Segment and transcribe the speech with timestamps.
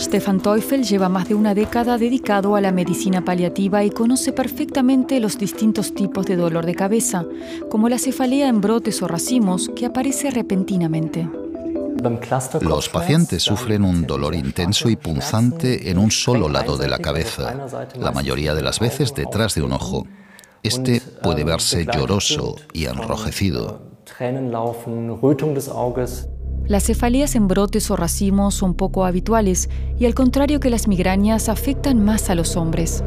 [0.00, 5.20] Stefan Teufel lleva más de una década dedicado a la medicina paliativa y conoce perfectamente
[5.20, 7.26] los distintos tipos de dolor de cabeza,
[7.68, 11.28] como la cefalea en brotes o racimos que aparece repentinamente.
[12.62, 17.68] Los pacientes sufren un dolor intenso y punzante en un solo lado de la cabeza,
[17.98, 20.06] la mayoría de las veces detrás de un ojo.
[20.62, 23.82] Este puede verse lloroso y enrojecido.
[26.70, 29.68] Las cefaleas en brotes o racimos son poco habituales
[29.98, 33.02] y al contrario que las migrañas afectan más a los hombres.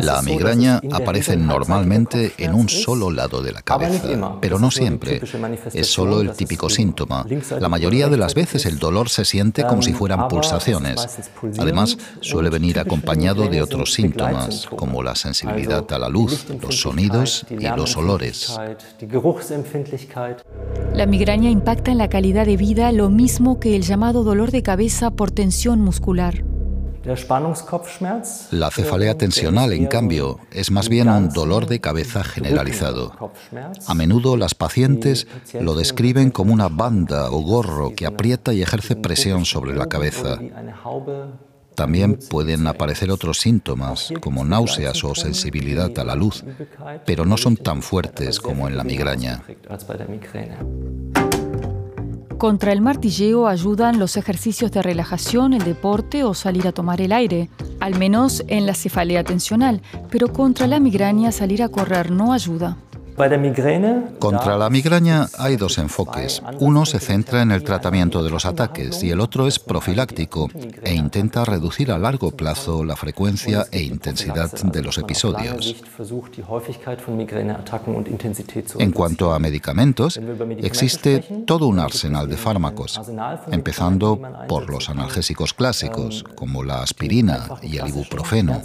[0.00, 5.20] La migraña aparece normalmente en un solo lado de la cabeza, pero no siempre.
[5.72, 7.24] Es solo el típico síntoma.
[7.60, 11.06] La mayoría de las veces el dolor se siente como si fueran pulsaciones.
[11.58, 17.46] Además, suele venir acompañado de otros síntomas, como la sensibilidad a la luz, los sonidos
[17.48, 18.58] y los olores.
[20.94, 24.62] La migraña impacta en la calidad de vida lo mismo que el llamado dolor de
[24.62, 26.44] cabeza por tensión muscular.
[28.52, 33.12] La cefalea tensional, en cambio, es más bien un dolor de cabeza generalizado.
[33.86, 35.26] A menudo las pacientes
[35.60, 40.38] lo describen como una banda o gorro que aprieta y ejerce presión sobre la cabeza.
[41.74, 46.44] También pueden aparecer otros síntomas, como náuseas o sensibilidad a la luz,
[47.04, 49.42] pero no son tan fuertes como en la migraña.
[52.44, 57.12] Contra el martilleo ayudan los ejercicios de relajación, el deporte o salir a tomar el
[57.12, 57.48] aire,
[57.80, 62.76] al menos en la cefalea tensional, pero contra la migraña salir a correr no ayuda.
[64.18, 66.42] Contra la migraña hay dos enfoques.
[66.58, 70.48] Uno se centra en el tratamiento de los ataques y el otro es profiláctico
[70.82, 75.76] e intenta reducir a largo plazo la frecuencia e intensidad de los episodios.
[78.78, 80.20] En cuanto a medicamentos,
[80.58, 83.00] existe todo un arsenal de fármacos,
[83.50, 88.60] empezando por los analgésicos clásicos, como la aspirina y el ibuprofeno.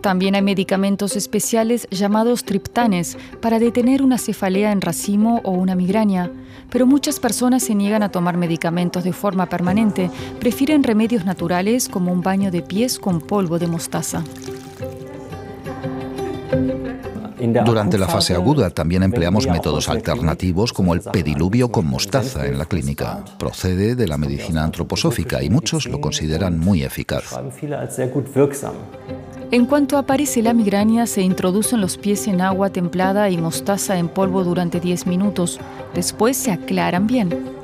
[0.00, 6.30] También hay medicamentos especiales llamados triptanes para detener una cefalea en racimo o una migraña,
[6.70, 12.12] pero muchas personas se niegan a tomar medicamentos de forma permanente, prefieren remedios naturales como
[12.12, 14.22] un baño de pies con polvo de mostaza.
[17.64, 22.64] Durante la fase aguda también empleamos métodos alternativos como el pediluvio con mostaza en la
[22.64, 23.24] clínica.
[23.38, 27.38] Procede de la medicina antroposófica y muchos lo consideran muy eficaz.
[29.52, 34.08] En cuanto aparece la migraña, se introducen los pies en agua templada y mostaza en
[34.08, 35.60] polvo durante 10 minutos.
[35.94, 37.54] Después se aclaran bien.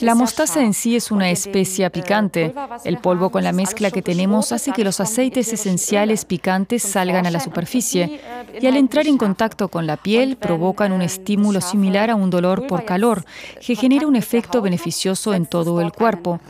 [0.00, 2.54] La mostaza en sí es una especia picante.
[2.84, 7.30] El polvo con la mezcla que tenemos hace que los aceites esenciales picantes salgan a
[7.30, 8.20] la superficie
[8.58, 12.66] y al entrar en contacto con la piel provocan un estímulo similar a un dolor
[12.66, 13.24] por calor,
[13.64, 16.40] que genera un efecto beneficioso en todo el cuerpo.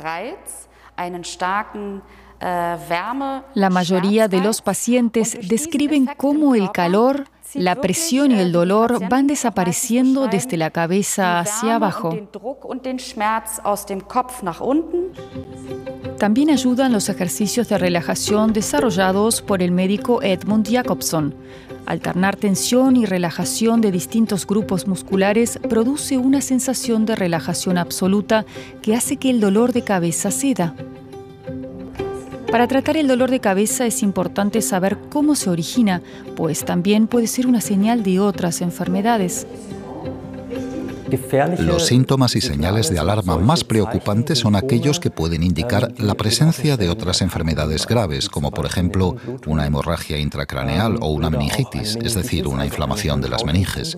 [2.40, 9.26] La mayoría de los pacientes describen cómo el calor, la presión y el dolor van
[9.26, 12.16] desapareciendo desde la cabeza hacia abajo.
[16.18, 21.34] También ayudan los ejercicios de relajación desarrollados por el médico Edmund Jacobson.
[21.86, 28.44] Alternar tensión y relajación de distintos grupos musculares produce una sensación de relajación absoluta
[28.82, 30.74] que hace que el dolor de cabeza ceda.
[32.50, 36.02] Para tratar el dolor de cabeza es importante saber cómo se origina,
[36.34, 39.46] pues también puede ser una señal de otras enfermedades.
[41.58, 46.76] Los síntomas y señales de alarma más preocupantes son aquellos que pueden indicar la presencia
[46.76, 49.16] de otras enfermedades graves, como por ejemplo
[49.46, 53.96] una hemorragia intracraneal o una meningitis, es decir, una inflamación de las meninges.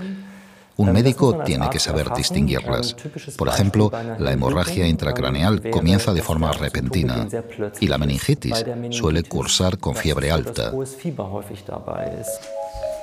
[0.76, 2.96] Un médico tiene que saber distinguirlas.
[3.36, 7.26] Por ejemplo, la hemorragia intracraneal comienza de forma repentina
[7.80, 10.72] y la meningitis suele cursar con fiebre alta.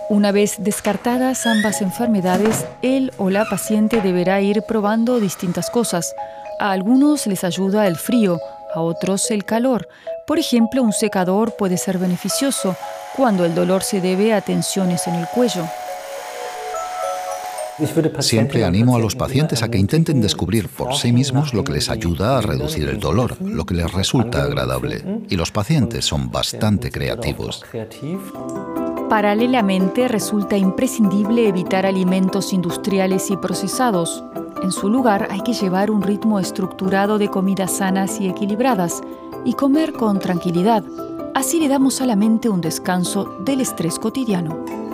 [0.10, 6.16] Una vez descartadas ambas enfermedades, él o la paciente deberá ir probando distintas cosas.
[6.60, 8.40] A algunos les ayuda el frío,
[8.74, 9.90] a otros el calor.
[10.26, 12.76] Por ejemplo, un secador puede ser beneficioso
[13.16, 15.66] cuando el dolor se debe a tensiones en el cuello.
[18.20, 21.90] Siempre animo a los pacientes a que intenten descubrir por sí mismos lo que les
[21.90, 25.04] ayuda a reducir el dolor, lo que les resulta agradable.
[25.30, 27.64] Y los pacientes son bastante creativos.
[29.10, 34.24] Paralelamente, resulta imprescindible evitar alimentos industriales y procesados.
[34.64, 39.02] En su lugar, hay que llevar un ritmo estructurado de comidas sanas y equilibradas
[39.46, 40.84] y comer con tranquilidad.
[41.36, 44.87] Así le damos a la mente un descanso del estrés cotidiano.